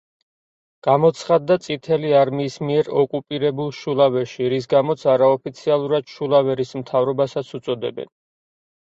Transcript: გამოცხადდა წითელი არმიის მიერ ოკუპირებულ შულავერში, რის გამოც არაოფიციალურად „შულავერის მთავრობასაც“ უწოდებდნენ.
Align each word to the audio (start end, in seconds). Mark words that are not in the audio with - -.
გამოცხადდა 0.85 1.57
წითელი 1.65 2.13
არმიის 2.21 2.57
მიერ 2.71 2.89
ოკუპირებულ 3.03 3.71
შულავერში, 3.83 4.51
რის 4.57 4.71
გამოც 4.75 5.07
არაოფიციალურად 5.15 6.13
„შულავერის 6.19 6.77
მთავრობასაც“ 6.85 7.57
უწოდებდნენ. 7.63 8.15